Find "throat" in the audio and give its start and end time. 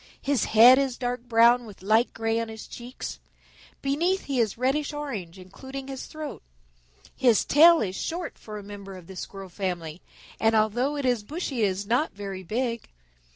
6.07-6.41